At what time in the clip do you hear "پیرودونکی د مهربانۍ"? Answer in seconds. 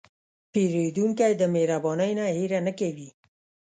0.51-2.11